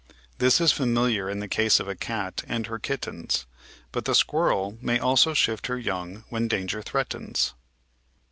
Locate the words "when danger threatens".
6.29-7.53